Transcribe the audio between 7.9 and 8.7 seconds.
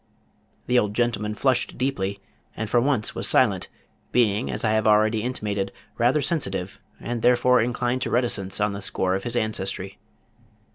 to reticence